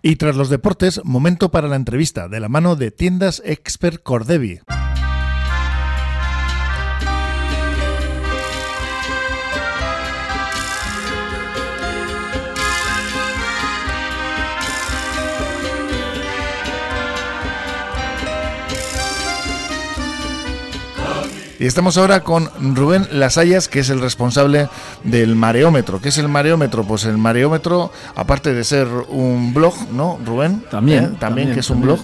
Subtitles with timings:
[0.00, 4.60] Y tras los deportes, momento para la entrevista de la mano de Tiendas Expert Cordevi.
[21.60, 24.68] Y estamos ahora con Rubén Lasayas, que es el responsable
[25.02, 26.00] del mareómetro.
[26.00, 26.84] ¿Qué es el mareómetro?
[26.84, 30.62] Pues el mareómetro, aparte de ser un blog, ¿no, Rubén?
[30.70, 31.04] También.
[31.04, 31.16] ¿Eh?
[31.18, 31.98] también, que es un blog.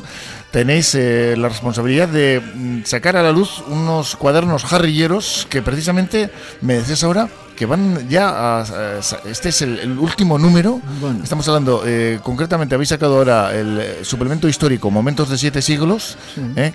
[0.51, 6.31] Tenéis eh, la responsabilidad de mm, sacar a la luz unos cuadernos jarrilleros que precisamente
[6.61, 10.81] me decías ahora que van ya a, este es el, último número.
[11.23, 16.19] Estamos hablando, eh, concretamente habéis sacado ahora el suplemento histórico Momentos de Siete Siglos,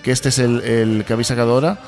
[0.02, 1.80] que este es el, el que habéis sacado ahora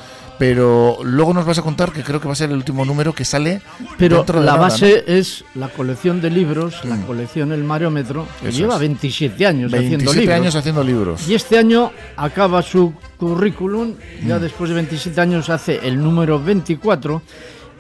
[0.42, 3.14] pero luego nos vas a contar que creo que va a ser el último número
[3.14, 3.62] que sale.
[4.00, 7.04] Pero la base es la colección de libros, la mm.
[7.04, 10.36] colección El Mariómetro, que lleva 27 años haciendo libros.
[10.36, 11.30] años haciendo libros.
[11.30, 13.94] Y este año acaba su currículum,
[14.26, 14.42] ya mm.
[14.42, 17.22] después de 27 años hace el número 24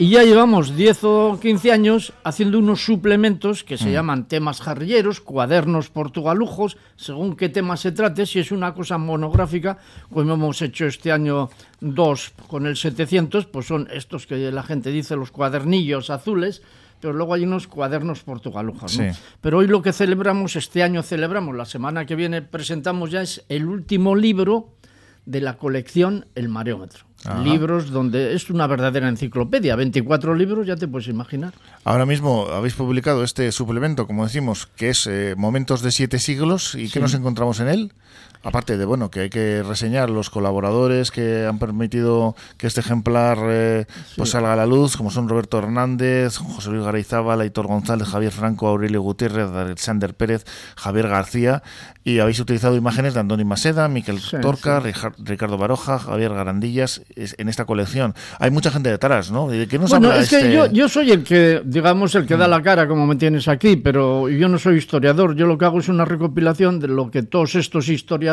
[0.01, 3.91] y ya llevamos 10 o 15 años haciendo unos suplementos que se mm.
[3.91, 8.25] llaman temas jarrilleros, cuadernos portugalujos, según qué tema se trate.
[8.25, 9.77] Si es una cosa monográfica,
[10.11, 14.89] como hemos hecho este año dos con el 700, pues son estos que la gente
[14.89, 16.63] dice los cuadernillos azules,
[16.99, 18.99] pero luego hay unos cuadernos portugalujos.
[19.39, 23.45] Pero hoy lo que celebramos, este año celebramos, la semana que viene presentamos ya es
[23.49, 24.69] el último libro
[25.27, 27.10] de la colección El Mareómetro.
[27.43, 31.53] Libros donde es una verdadera enciclopedia, 24 libros, ya te puedes imaginar.
[31.83, 36.75] Ahora mismo habéis publicado este suplemento, como decimos, que es eh, Momentos de siete siglos,
[36.75, 37.93] ¿y qué nos encontramos en él?
[38.43, 43.37] Aparte de, bueno, que hay que reseñar los colaboradores que han permitido que este ejemplar
[43.43, 43.85] eh,
[44.17, 48.31] pues salga a la luz, como son Roberto Hernández, José Luis Garayzábal, Aitor González, Javier
[48.31, 51.61] Franco, Aurelio Gutiérrez, Alexander Pérez, Javier García,
[52.03, 54.81] y habéis utilizado imágenes de Andoni Maseda, Miquel Torca,
[55.19, 58.15] Ricardo Baroja, Javier Garandillas, en esta colección.
[58.39, 59.49] Hay mucha gente detrás, ¿no?
[59.49, 62.37] ¿De qué nos bueno, es que este yo, yo, soy el que, digamos, el que
[62.37, 62.49] da mm.
[62.49, 65.77] la cara, como me tienes aquí, pero yo no soy historiador, yo lo que hago
[65.77, 68.30] es una recopilación de lo que todos estos historiadores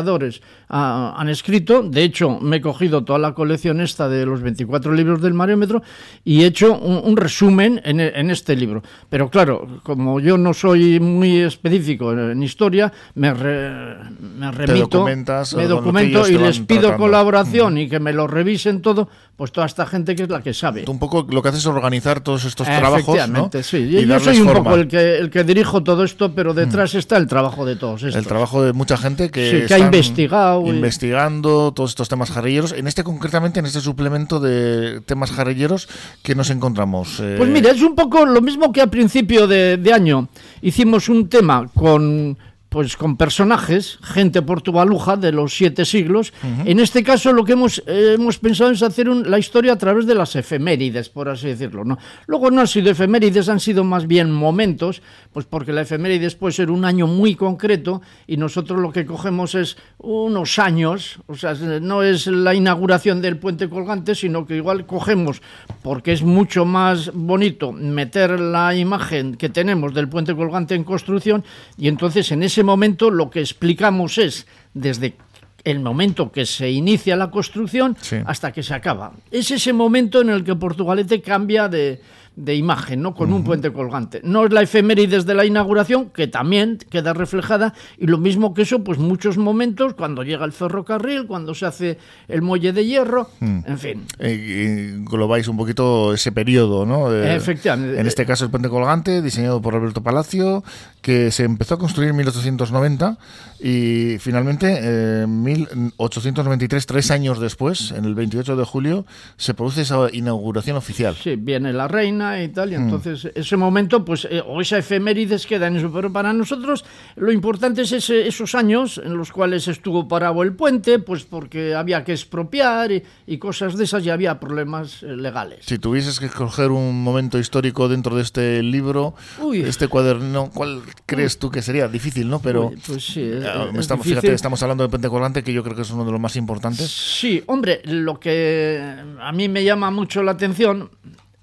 [0.69, 1.83] han escrito.
[1.83, 5.83] De hecho, me he cogido toda la colección esta de los 24 libros del Mariómetro
[6.25, 8.83] y he hecho un, resumen en, este libro.
[9.09, 16.29] Pero claro, como yo no soy muy específico en, historia, me, me remito, me documento
[16.29, 17.79] y les pido colaboración mm.
[17.79, 20.85] y que me lo revisen todo, pues toda esta gente que es la que sabe.
[20.89, 23.15] un poco lo que haces es organizar todos estos trabajos.
[23.17, 23.89] Efectivamente, sí.
[23.89, 26.99] yo soy un poco el que, el que dirijo todo esto, pero detrás mm.
[26.99, 28.17] está el trabajo de todos estos.
[28.17, 30.67] El trabajo de mucha gente que, que ha investigado.
[30.67, 32.73] Investigando todos estos temas jarrilleros.
[32.73, 35.89] En este, concretamente, en este suplemento de temas jarrilleros,
[36.23, 37.21] ¿qué nos encontramos?
[37.21, 40.29] Eh, pues mira, es un poco lo mismo que a principio de año.
[40.61, 42.37] Hicimos un tema con
[42.69, 46.35] pues con personajes, gente portugaluja de los siete siglos.
[46.67, 50.07] En este caso lo que hemos, eh, hemos pensado es hacer la historia a través
[50.07, 51.85] de las efemérides, por así decirlo.
[51.85, 51.99] ¿no?
[52.27, 55.01] Luego no han sido efemérides, han sido más bien momentos,
[55.33, 59.55] pues porque la efemérides puede ser un año muy concreto y nosotros lo que cogemos
[59.55, 64.85] es unos años, o sea, no es la inauguración del puente colgante, sino que igual
[64.85, 65.41] cogemos,
[65.83, 71.45] porque es mucho más bonito meter la imagen que tenemos del puente colgante en construcción
[71.79, 75.17] y entonces en ese momento lo que explicamos es desde
[75.65, 79.13] el momento que se inicia la construcción hasta que se acaba.
[79.31, 82.01] Es ese momento en el que Portugalete cambia de,
[82.39, 83.15] de imagen, ¿no?
[83.15, 84.21] Con un puente colgante.
[84.23, 88.63] No es la efemérides de la inauguración, que también queda reflejada, y lo mismo que
[88.63, 93.29] eso, pues muchos momentos, cuando llega el ferrocarril, cuando se hace el muelle de hierro,
[93.41, 93.61] mm.
[93.67, 94.07] en fin.
[94.21, 97.13] Eh, globáis un poquito ese periodo, ¿no?
[97.13, 98.01] Efectivamente.
[98.01, 100.63] En este caso el puente colgante, diseñado por Alberto Palacio,
[101.03, 103.19] que se empezó a construir en 1890
[103.61, 109.07] y finalmente en 1893, tres años después, en el 28 de julio,
[109.37, 111.17] se produce esa inauguración oficial.
[111.17, 112.83] Sí, viene la reina, y tal, y mm.
[112.83, 116.85] entonces ese momento, pues, eh, o esa efemérides queda en eso, pero para nosotros
[117.17, 122.05] lo importante es esos años en los cuales estuvo parado el puente, pues porque había
[122.05, 122.91] que expropiar
[123.27, 125.61] y, cosas de esas y había problemas eh, legales.
[125.65, 129.15] Si tuvieses que escoger un momento histórico dentro de este libro,
[129.53, 131.87] este cuaderno, ¿cuál crees tú que sería?
[131.89, 132.41] Difícil, ¿no?
[132.41, 133.31] Pero pues sí,
[133.79, 136.21] estamos, fíjate, estamos hablando de Puente Colgante, que yo creo que es uno de los
[136.21, 136.91] más importantes.
[136.91, 138.83] Sí, hombre, lo que
[139.21, 140.91] a mí me llama mucho la atención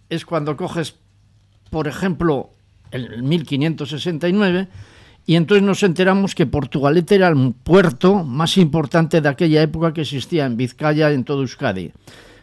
[0.10, 0.96] es cuando coges,
[1.70, 2.52] por ejemplo,
[2.92, 4.68] el 1569,
[5.26, 10.02] y entonces nos enteramos que Portugalete era el puerto más importante de aquella época que
[10.02, 11.92] existía en Vizcaya, en todo Euskadi.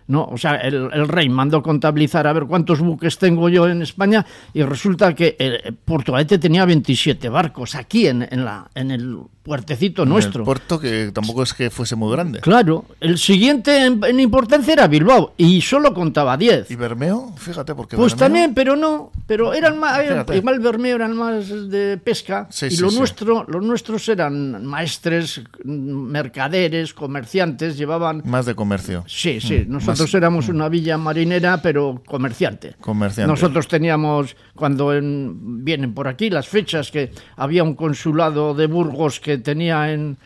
[0.09, 0.25] ¿no?
[0.25, 4.63] O sea, el, rey mandó contabilizar a ver cuántos buques tengo yo en España y
[4.63, 10.43] resulta que eh, Portugalete tenía 27 barcos aquí en, en, la, en el puertecito nuestro.
[10.43, 12.41] El puerto que tampoco es que fuese muy grande.
[12.41, 16.71] Claro, el siguiente en, importancia era Bilbao y solo contaba 10.
[16.71, 17.35] ¿Y Bermeo?
[17.37, 17.97] Fíjate, porque.
[17.97, 20.01] Pues también, pero no, pero eran más,
[20.35, 27.77] igual Bermeo eran más de pesca y lo nuestro, los nuestros eran maestres, mercaderes, comerciantes,
[27.77, 28.23] llevaban.
[28.25, 29.05] Más de comercio.
[29.07, 30.55] Sí, sí, mm, nosotros éramos mm.
[30.55, 32.77] una villa marinera, pero comerciante.
[32.81, 33.31] Comerciante.
[33.31, 39.32] Nosotros teníamos, cuando vienen por aquí las fechas, que había un consulado de Burgos que
[39.39, 40.17] tenía en,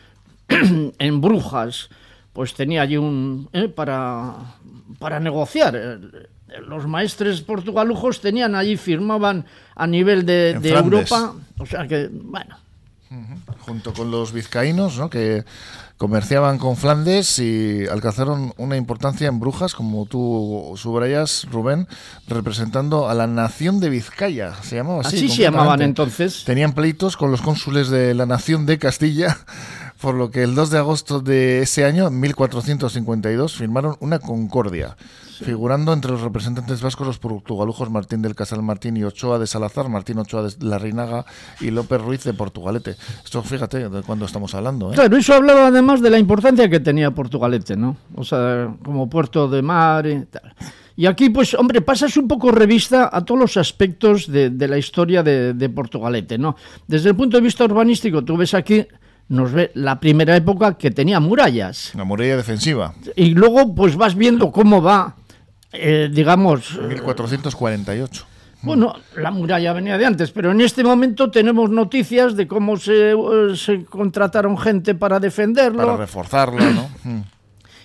[0.97, 1.89] en Brujas,
[2.33, 3.49] pues tenía allí un...
[3.53, 4.33] Eh, para,
[4.99, 5.75] para negociar.
[5.75, 5.97] Eh,
[6.67, 9.45] los maestres portugalujos tenían allí, firmaban
[9.75, 11.33] a nivel de, Europa.
[11.57, 12.57] O sea que, bueno.
[13.59, 15.09] Junto con los vizcaínos, ¿no?
[15.09, 15.43] que
[15.97, 21.87] comerciaban con Flandes y alcanzaron una importancia en Brujas, como tú subrayas, Rubén,
[22.27, 24.53] representando a la nación de Vizcaya.
[24.61, 25.17] Se llamaba así.
[25.17, 26.43] Así se llamaban entonces.
[26.45, 29.37] Tenían pleitos con los cónsules de la nación de Castilla
[29.99, 34.95] por lo que el 2 de agosto de ese año, 1452, firmaron una concordia,
[35.43, 39.89] figurando entre los representantes vascos los portugalujos Martín del Casal Martín y Ochoa de Salazar,
[39.89, 41.25] Martín Ochoa de la Reinaga
[41.59, 42.95] y López Ruiz de Portugalete.
[43.23, 44.91] Esto fíjate de cuándo estamos hablando.
[44.91, 44.95] ¿eh?
[44.95, 47.97] Claro, eso hablaba además de la importancia que tenía Portugalete, ¿no?
[48.15, 50.53] O sea, como puerto de mar y tal.
[50.95, 55.21] Y aquí, pues, hombre, pasas un poco revista a todos los aspectos de, la historia
[55.21, 56.55] de, de, Portugalete, ¿no?
[56.87, 58.83] Desde el punto de vista urbanístico, tú ves aquí
[59.29, 61.91] nos ve la primera época que tenía murallas.
[61.95, 62.93] La muralla defensiva.
[63.15, 65.15] Y luego pues vas viendo cómo va,
[65.73, 66.79] eh, digamos...
[66.79, 68.25] 1448.
[68.63, 73.11] Bueno, la muralla venía de antes, pero en este momento tenemos noticias de cómo se,
[73.11, 73.15] eh,
[73.55, 75.85] se contrataron gente para defenderlo.
[75.85, 76.89] Para reforzarlo, ¿no?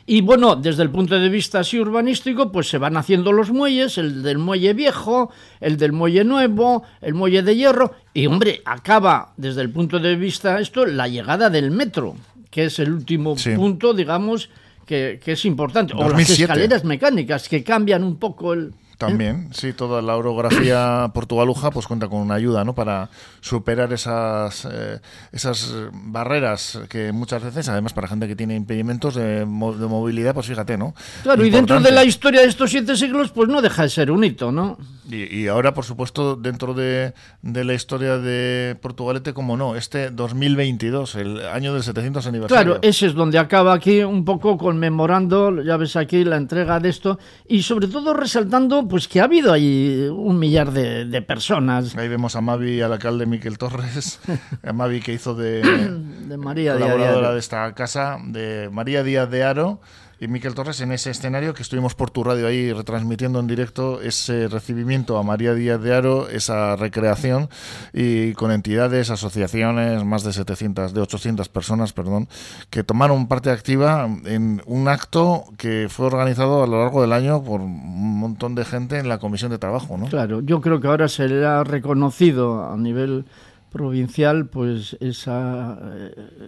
[0.07, 3.99] Y bueno, desde el punto de vista así urbanístico, pues se van haciendo los muelles,
[3.99, 9.33] el del muelle viejo, el del muelle nuevo, el muelle de hierro, y hombre, acaba
[9.37, 12.17] desde el punto de vista esto la llegada del metro,
[12.51, 14.51] que es el último punto, digamos,
[14.87, 15.95] que, que, es importante.
[15.97, 18.75] O las escaleras mecánicas, que cambian un poco el,
[19.07, 22.75] también, sí, toda la orografía portugaluja pues cuenta con una ayuda, ¿no?
[22.75, 23.11] Para
[23.41, 25.01] superar esas, eh,
[25.33, 30.79] esas barreras que muchas veces, además para gente que tiene impedimentos de, movilidad, pues fíjate,
[30.79, 30.95] ¿no?
[31.23, 34.11] Claro, y dentro de la historia de estos siete siglos, pues no deja de ser
[34.11, 34.79] un hito, ¿no?
[35.11, 37.13] Y, ahora, por supuesto, dentro de,
[37.43, 42.65] de, la historia de Portugalete, como no, este 2022, el año del 700 aniversario.
[42.65, 46.89] Claro, ese es donde acaba aquí un poco conmemorando, ya ves aquí la entrega de
[46.89, 47.19] esto,
[47.49, 51.97] y sobre todo resaltando pues que ha habido ahí un millar de, personas.
[51.97, 54.21] Ahí vemos a Mavi, al alcalde Miquel Torres,
[54.65, 59.29] a Mavi que hizo de, de María colaboradora de, de esta casa, de María Díaz
[59.31, 59.81] de Aro
[60.23, 64.01] y Miquel Torres en ese escenario que estuvimos por tu radio ahí retransmitiendo en directo
[64.01, 67.49] ese recibimiento a María Díaz de Aro, esa recreación
[67.93, 72.29] y con entidades, asociaciones, más de 700, de 800 personas, perdón,
[72.71, 77.43] que tomaron parte activa en un acto que fue organizado a lo largo del año
[77.43, 80.07] por un montón de gente en la Comisión de Trabajo, ¿no?
[80.07, 83.25] Claro, yo creo que ahora se le ha reconocido a nivel
[83.73, 85.81] provincial pues esa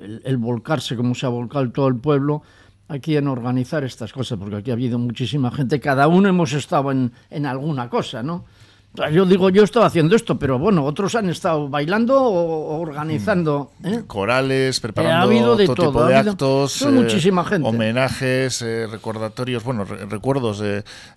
[0.05, 2.43] el, el volcarse como se ha volcado todo el pueblo
[2.89, 6.91] aquí en organizar estas cosas, porque aquí ha habido muchísima gente, cada uno hemos estado
[6.91, 8.45] en, en alguna cosa, ¿no?
[9.13, 13.73] Yo digo, yo estaba haciendo esto, pero bueno, otros han estado bailando o organizando.
[13.81, 13.87] Mm.
[13.87, 14.03] ¿eh?
[14.07, 17.69] Corales, preparando ha habido de todo, tipo de actos, eh, muchísima gente.
[17.69, 20.63] homenajes, eh, recordatorios, bueno, recuerdos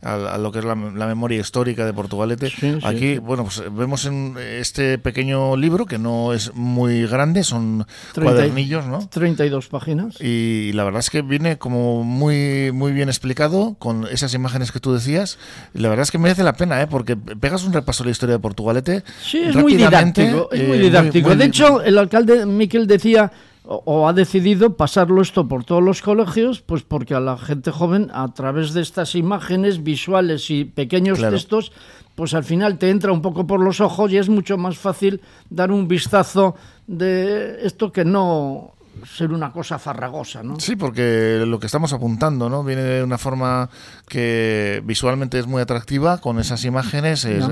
[0.02, 2.52] a, lo que es la, memoria histórica de Portugalete.
[2.84, 7.86] Aquí, bueno, pues vemos en este pequeño libro, que no es muy grande, son
[8.16, 9.08] cuadernillos, ¿no?
[9.08, 10.20] 32 páginas.
[10.20, 14.80] Y la verdad es que viene como muy, muy bien explicado, con esas imágenes que
[14.80, 15.38] tú decías.
[15.75, 16.88] Y la verdad es que merece la pena, ¿eh?
[16.88, 19.04] porque pegas un repaso a la historia de Portugalete.
[19.22, 20.50] Sí, es muy didáctico.
[20.52, 21.36] Es muy eh, didáctico.
[21.36, 23.32] de hecho, el alcalde Miquel decía
[23.68, 28.10] o, ha decidido pasarlo esto por todos los colegios, pues porque a la gente joven,
[28.14, 31.74] a través de estas imágenes visuales y pequeños textos,
[32.16, 35.22] pues al final te entra un poco por los ojos y es mucho más fácil
[35.50, 36.56] dar un vistazo
[36.88, 38.74] de esto que no
[39.06, 40.60] ser una cosa farragosa, ¿no?
[40.60, 42.63] Sí, porque lo que estamos apuntando, ¿no?
[42.63, 43.70] Viene de una forma
[44.08, 47.25] que visualmente es muy atractiva, con esas imágenes.
[47.25, 47.46] Es,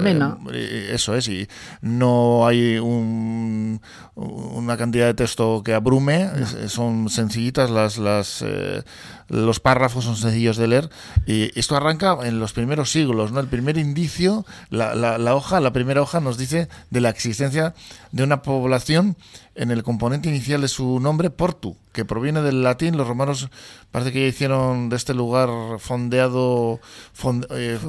[0.54, 1.48] eh, eso es, y
[1.82, 3.82] no hay un,
[4.16, 6.30] una cantidad de texto que abrume,
[6.68, 8.84] son sencillitas las, las eh,
[9.28, 10.90] los párrafos son sencillos de leer
[11.26, 13.40] y esto arranca en los primeros siglos, ¿no?
[13.40, 17.74] El primer indicio, la, la, hoja, la primera hoja nos dice de la existencia
[18.12, 19.18] de una población
[19.56, 22.98] en el componente inicial de su nombre portu, que proviene del latín.
[22.98, 23.48] Los romanos
[23.90, 25.50] parece que ya hicieron de este lugar
[25.80, 26.82] fondeado
[27.52, 27.80] eh,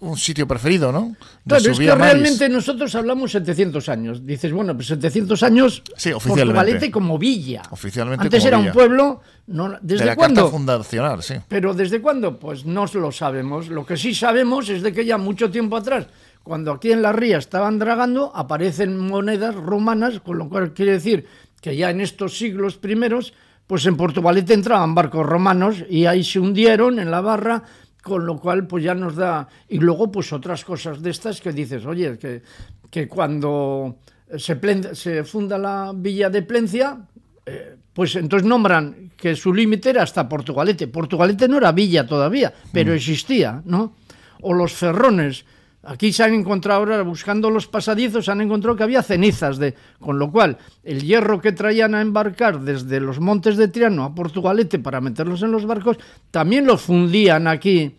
[0.00, 1.14] un, sitio preferido, ¿no?
[1.46, 4.26] claro, es que realmente nosotros hablamos 700 años.
[4.26, 6.90] Dices, bueno, pues 700 años sí, oficialmente.
[6.90, 7.62] como villa.
[7.70, 9.20] Oficialmente Antes era un pueblo...
[9.46, 10.42] No, ¿Desde de la cuándo?
[10.42, 11.34] Carta fundacional, sí.
[11.48, 12.38] Pero ¿desde cuándo?
[12.38, 13.66] Pues no lo sabemos.
[13.66, 16.06] Lo que sí sabemos es de que ya mucho tiempo atrás
[16.42, 21.26] cuando aquí en la ría estaban dragando, aparecen monedas romanas, con lo cual quiere decir
[21.60, 23.34] que ya en estos siglos primeros,
[23.66, 27.62] pues en Portugalete entraban barcos romanos y ahí se hundieron en la barra,
[28.02, 29.46] con lo cual pues ya nos da...
[29.68, 32.42] Y luego pues otras cosas de estas que dices, oye, que,
[32.90, 33.98] que cuando
[34.36, 36.98] se, se funda la villa de Plencia,
[37.46, 40.88] eh, pues entonces nombran que su límite era hasta Portugalete.
[40.88, 42.96] Portugalete no era villa todavía, pero mm.
[42.96, 43.94] existía, ¿no?
[44.42, 45.44] O los ferrones,
[45.82, 50.18] Aquí se han encontrado ahora, buscando los pasadizos, han encontrado que había cenizas, de, con
[50.18, 54.78] lo cual el hierro que traían a embarcar desde los montes de Triano a Portugalete
[54.78, 55.96] para meterlos en los barcos,
[56.30, 57.96] también los fundían aquí.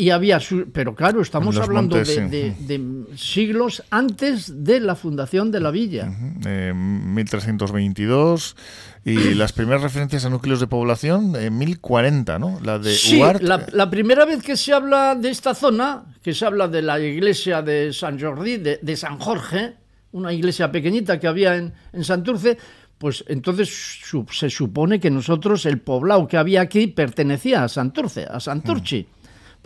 [0.00, 0.40] Y había,
[0.72, 6.06] pero claro, estamos hablando de, siglos antes de la fundación de la villa.
[6.06, 8.56] 1322
[9.04, 12.58] y las primeras referencias a núcleos de población en 1040, ¿no?
[12.64, 16.66] La de sí, la, primera vez que se habla de esta zona, que se habla
[16.66, 19.74] de la iglesia de San Jordi, de, San Jorge,
[20.12, 22.56] una iglesia pequeñita que había en, en Santurce,
[22.96, 28.40] pues entonces se supone que nosotros, el poblado que había aquí, pertenecía a Santurce, a
[28.40, 29.06] Santurchi.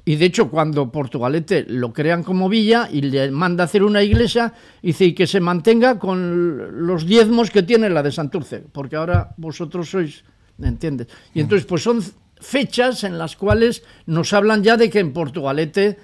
[0.07, 4.53] Y de hecho, cuando Portugalete lo crean como villa y le manda hacer una iglesia,
[4.83, 9.35] dice y que se mantenga con los diezmos que tiene la de Santurce, porque ahora
[9.39, 10.23] vosotros sois,
[10.59, 11.09] ¿me entiendes?
[11.33, 12.03] Y entonces, pues son
[12.39, 15.99] fechas en las cuales nos hablan ya de que en Portugalete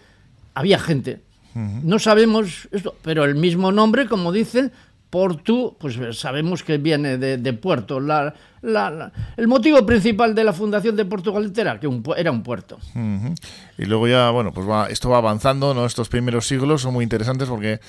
[0.55, 1.21] había gente.
[1.55, 4.73] No sabemos esto, pero el mismo nombre, como dicen,
[5.11, 7.99] Portu, pues sabemos que viene de, puerto.
[7.99, 8.33] La,
[9.37, 12.79] el motivo principal de la fundación de Portugal era que era un puerto.
[13.77, 15.85] Y luego ya, bueno, pues va, esto va avanzando, ¿no?
[15.85, 17.81] Estos primeros siglos son muy interesantes porque,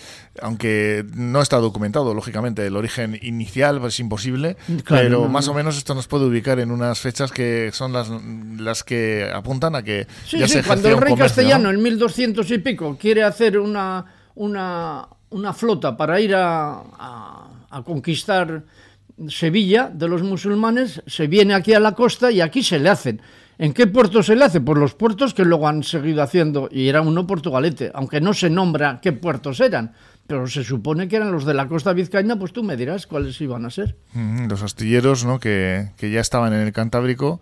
[0.41, 4.57] aunque no está documentado, lógicamente, el origen inicial es imposible,
[4.89, 8.09] pero más o menos esto nos puede ubicar en unas fechas que son las,
[8.57, 12.97] las que apuntan a que ya se cuando el rey castellano en 1200 y pico
[12.99, 16.81] quiere hacer una, una una flota para ir a,
[17.69, 18.63] a, conquistar
[19.27, 23.21] Sevilla de los musulmanes, se viene aquí a la costa y aquí se le hacen.
[23.57, 24.59] ¿En qué puerto se le hace?
[24.59, 28.49] Por los puertos que luego han seguido haciendo, y era uno Portugalete, aunque no se
[28.49, 29.93] nombra qué puertos eran,
[30.25, 33.39] pero se supone que eran los de la costa vizcaína, pues tú me dirás cuáles
[33.39, 33.97] iban a ser.
[34.49, 35.39] los astilleros, ¿no?
[35.39, 37.41] Que, que ya estaban en el Cantábrico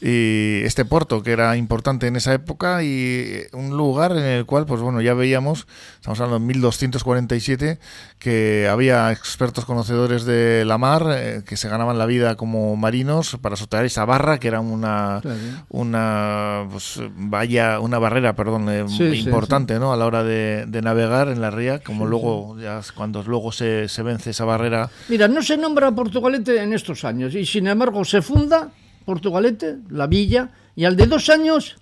[0.00, 4.64] y este puerto que era importante en esa época y un lugar en el cual
[4.66, 7.78] pues bueno ya veíamos estamos hablando de 1247
[8.18, 13.36] que había expertos conocedores de la mar eh, que se ganaban la vida como marinos
[13.40, 15.20] para sostener esa barra que era una
[15.68, 18.84] una pues, valla una barrera perdón eh,
[19.16, 23.50] importante no a la hora de, navegar en la ría como luego ya cuando luego
[23.52, 24.90] se, se vence esa barrera.
[25.08, 28.70] Mira no se nombra Portugalete en estos años y sin embargo se funda
[29.08, 31.76] Portugalete, la villa, y al de dos años,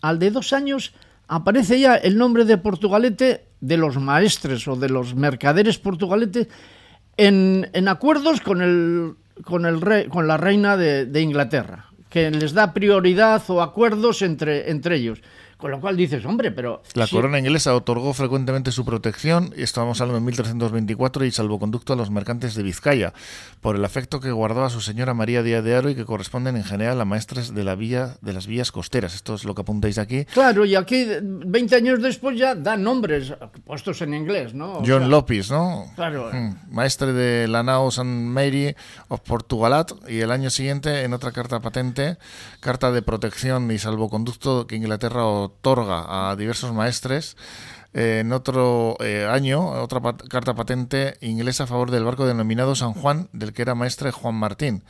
[0.00, 0.92] al de dos años
[1.28, 6.48] aparece ya el nombre de Portugalete de los maestres o de los mercaderes Portugalete
[7.16, 12.52] en, acuerdos con el, con el rey, con la reina de, de Inglaterra, que les
[12.52, 15.22] da prioridad o acuerdos entre, entre ellos.
[15.62, 16.82] Con lo cual dices, hombre, pero...
[16.94, 21.96] La corona inglesa otorgó frecuentemente su protección, y estábamos hablando en 1324, y salvoconducto a
[21.96, 23.12] los mercantes de Vizcaya,
[23.60, 26.64] por el afecto que guardaba su señora María Díaz de Aro y que corresponden en
[26.64, 29.14] general a maestres de la villa de las villas costeras.
[29.14, 30.24] Esto es lo que apuntáis aquí.
[30.24, 33.32] Claro, y aquí 20 años después ya dan nombres
[33.64, 34.82] puestos en inglés, ¿no?
[34.84, 35.84] John Lopis, ¿no?
[35.94, 36.28] Claro.
[36.32, 38.02] Hmm, maestre de la nao St.
[38.04, 38.74] Mary
[39.06, 42.18] of Portugalat, y el año siguiente, en otra carta patente,
[42.58, 47.36] carta de protección y salvoconducto que Inglaterra otorga a diversos maestres.
[47.94, 52.94] Eh, en otro eh, año, otra carta patente inglesa a favor del barco denominado San
[52.94, 54.82] Juan, del que era maestre Juan Martín.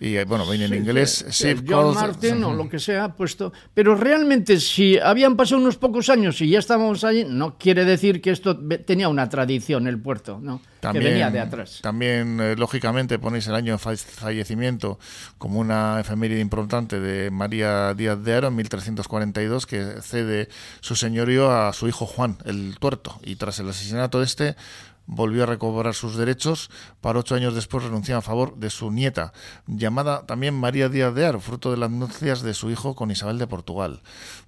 [0.00, 1.24] Y eh, bueno, viene en inglés.
[1.66, 3.52] John Martin o lo que sea puesto.
[3.74, 8.20] Pero realmente, si habían pasado unos pocos años y ya estábamos allí, no quiere decir
[8.20, 10.60] que esto tenía una tradición, el puerto, ¿no?
[10.80, 11.80] También, que venía de atrás.
[11.82, 15.00] También, eh, lógicamente, ponéis el año de fallecimiento
[15.36, 20.48] como una efeméride importante de María Díaz de Aro en 1342, que cede
[20.80, 23.18] su señorío a su hijo Juan, el tuerto.
[23.24, 24.56] Y tras el asesinato de este,
[25.08, 29.32] volvió a recobrar sus derechos para ocho años después renunciar a favor de su nieta,
[29.66, 33.38] llamada también María Díaz de Ar, fruto de las nupcias de su hijo con Isabel
[33.38, 34.00] de Portugal.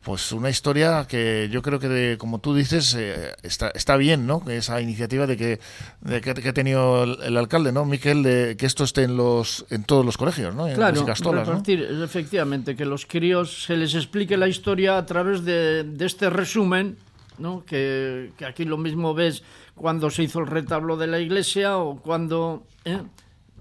[0.04, 4.42] Pues una historia que yo creo que, como tú dices, eh, está, está bien, ¿no?
[4.48, 5.60] Esa iniciativa de que,
[6.02, 7.86] de que, ha tenido el, alcalde, ¿no?
[7.86, 10.68] Miquel, de que esto esté en, los, en todos los colegios, ¿no?
[10.68, 15.84] En claro, repartir, efectivamente, que los críos se les explique la historia a través de,
[15.84, 16.98] de este resumen
[17.40, 17.64] ¿no?
[17.64, 19.42] Que, aquí lo mismo ves
[19.74, 22.66] cuando se hizo el retablo de la iglesia o cuando...
[22.84, 23.02] ¿eh?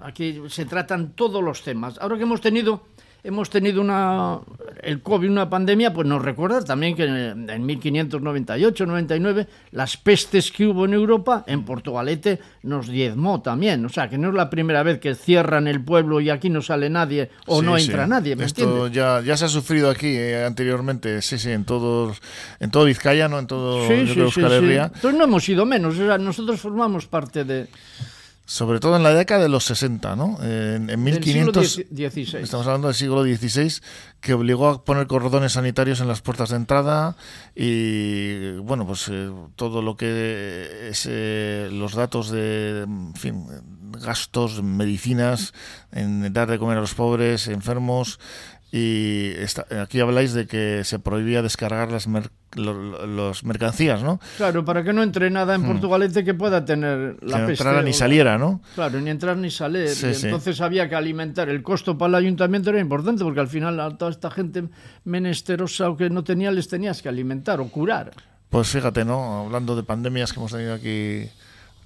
[0.01, 1.97] Aquí se tratan todos los temas.
[1.99, 2.83] Ahora que hemos tenido
[3.23, 4.39] hemos tenido una,
[4.81, 10.67] el COVID, una pandemia, pues nos recuerda también que en 1598, 99, las pestes que
[10.67, 13.85] hubo en Europa, en Portugalete nos diezmó también.
[13.85, 16.61] O sea, que no es la primera vez que cierran el pueblo y aquí no
[16.61, 18.35] sale nadie o no entra nadie.
[18.39, 22.21] Esto ya, ya se ha sufrido aquí eh, anteriormente, sí, sí, en, todos,
[22.59, 23.39] en todo Vizcaya, ¿no?
[23.39, 27.67] en todo sí, sí, Entonces no hemos sido menos, o sea, nosotros formamos parte de
[28.49, 30.39] sobre todo en la década de los 60, ¿no?
[30.41, 31.85] En, en 1500.
[32.41, 33.79] Estamos hablando del siglo XVI,
[34.21, 37.15] que obligó a poner cordones sanitarios en las puertas de entrada
[37.55, 43.45] y, bueno, pues eh, todo lo que es eh, los datos de, en fin,
[43.91, 45.53] gastos, medicinas,
[45.91, 48.19] en dar de comer a los pobres, enfermos,
[48.71, 49.31] y
[49.79, 52.07] aquí habláis de que se prohibía descargar las
[52.55, 54.19] los, mercancías, ¿no?
[54.37, 55.67] Claro, para que no entre nada en hmm.
[55.67, 58.61] Portugalete que pueda tener la que no entrara ni saliera, ¿no?
[58.75, 59.89] Claro, ni entrar ni salir.
[60.01, 61.49] entonces había que alimentar.
[61.49, 64.65] El costo para el ayuntamiento era importante porque al final a toda esta gente
[65.03, 68.11] menesterosa o que no tenía les tenías que alimentar o curar.
[68.49, 69.45] Pues fíjate, ¿no?
[69.45, 71.29] Hablando de pandemias que hemos tenido aquí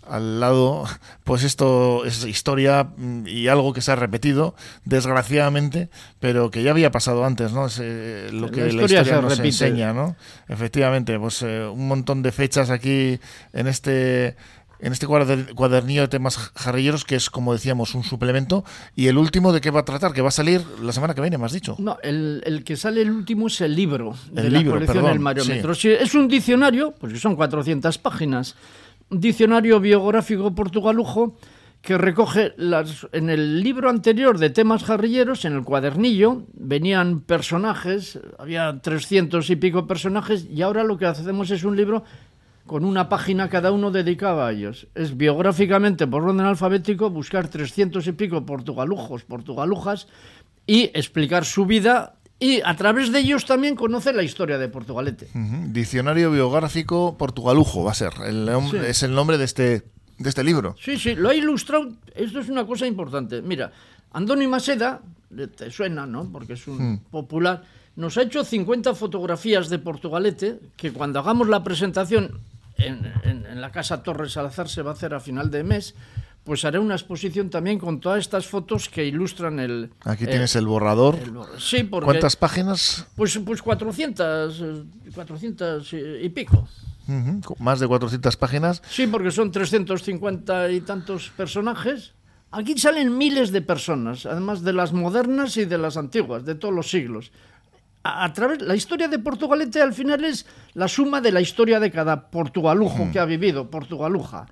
[0.07, 0.85] al lado,
[1.23, 4.55] pues esto es historia mm, y algo que se ha repetido,
[4.85, 7.67] desgraciadamente, pero que ya había pasado antes, ¿no?
[7.67, 10.15] Es eh, lo que la historia, nos enseña, ¿no?
[10.47, 13.19] Efectivamente, pues eh, un montón de fechas aquí
[13.53, 14.35] en este
[14.83, 18.65] en este cuadernillo de temas jarrilleros, que es, como decíamos, un suplemento.
[18.97, 20.11] Y el último, ¿de qué va a tratar?
[20.11, 21.77] Que va a salir la semana que viene, me has dicho.
[21.79, 25.71] No, el, que sale el último es el libro de la colección El Mariómetro.
[25.71, 28.55] Es un diccionario, pues son 400 páginas
[29.09, 31.37] diccionario biográfico portugalujo
[31.83, 38.19] que recoge las, en el libro anterior de temas jarrilleros, en el cuadernillo, venían personajes,
[38.39, 42.05] había 300 y pico personajes, y ahora lo que hacemos es un libro
[42.65, 44.87] con una página cada uno dedicada a ellos.
[44.95, 50.07] Es biográficamente, por orden alfabético, buscar 300 y pico portugalujos, portugalujas,
[50.65, 55.29] y explicar su vida y a través de ellos también conoce la historia de Portugalete.
[55.33, 58.11] Diccionario biográfico portugalujo va a ser,
[58.85, 59.83] es el nombre de este,
[60.17, 60.75] de este libro.
[60.77, 63.41] Sí, sí, lo ha ilustrado, esto es una cosa importante.
[63.41, 63.71] Mira,
[64.11, 64.99] Andoni Maseda,
[65.55, 66.29] te suena, ¿no?
[66.33, 66.99] Porque es un hmm.
[67.11, 67.63] popular,
[67.95, 72.41] nos ha hecho 50 fotografías de Portugalete, que cuando hagamos la presentación
[72.77, 75.95] en, en la Casa Torres Salazar se va a hacer a final de mes,
[76.43, 79.91] pues haré una exposición también con todas estas fotos que ilustran el...
[80.03, 81.17] Aquí tienes el borrador.
[81.57, 82.05] sí, porque...
[82.05, 83.07] ¿Cuántas páginas?
[83.15, 84.63] Pues, pues 400,
[85.13, 86.67] 400 y pico.
[87.59, 88.81] Más de 400 páginas.
[88.89, 92.13] Sí, porque son 350 y tantos personajes.
[92.51, 96.73] Aquí salen miles de personas, además de las modernas y de las antiguas, de todos
[96.73, 97.31] los siglos.
[98.03, 101.89] A, través la historia de Portugalete al final es la suma de la historia de
[101.89, 104.45] cada portugalujo que ha vivido, portugaluja.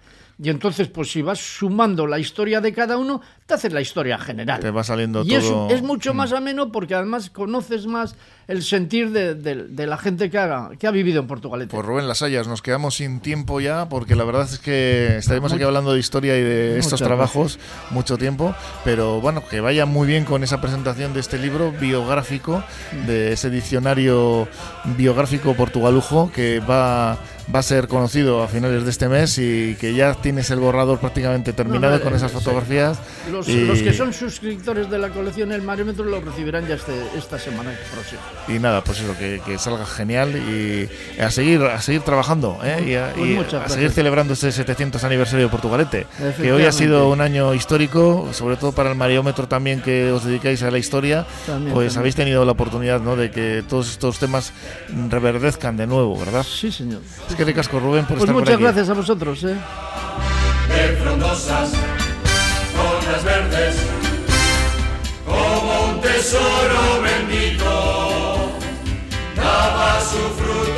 [0.43, 4.17] Y entonces, pues si vas sumando la historia de cada uno, te haces la historia
[4.17, 4.59] general.
[4.59, 5.67] Te va saliendo y todo.
[5.69, 6.17] Y es, mucho mm.
[6.17, 8.15] más ameno porque además conoces más
[8.47, 11.67] el sentir de, la gente que, haga, que ha vivido en Portugal.
[11.69, 15.61] Pues Rubén Lasallas, nos quedamos sin tiempo ya porque la verdad es que estaremos aquí
[15.61, 17.59] hablando de historia y de estos trabajos
[17.91, 18.55] mucho tiempo.
[18.83, 22.63] Pero bueno, que vaya muy bien con esa presentación de este libro biográfico,
[23.05, 24.47] de ese diccionario
[24.97, 27.19] biográfico portugalujo que va
[27.53, 30.99] va a ser conocido a finales de este mes y que ya tienes el borrador
[30.99, 32.97] prácticamente terminado con esas fotografías.
[33.31, 37.71] Los, que son suscriptores de la colección El Mariómetro lo recibirán ya este, esta semana
[37.93, 38.21] próxima.
[38.47, 40.89] Y nada, pues eso, que, salga genial y
[41.21, 42.83] a seguir, a seguir trabajando ¿eh?
[42.87, 47.53] y, a, seguir celebrando este 700 aniversario de Portugalete, que hoy ha sido un año
[47.53, 51.25] histórico, sobre todo para el Mariómetro también que os dedicáis a la historia,
[51.73, 53.15] pues habéis tenido la oportunidad ¿no?
[53.15, 54.53] de que todos estos temas
[55.09, 56.43] reverdezcan de nuevo, ¿verdad?
[56.43, 57.01] Sí, señor.
[57.29, 59.43] Es que ricasco, Rubén, por pues estar muchas gracias a vosotros.
[59.43, 59.57] ¿eh?
[60.69, 61.71] De frondosas,
[63.11, 63.75] las verdes,
[65.25, 68.51] como un tesoro bendito,
[69.35, 70.70] daba su fruto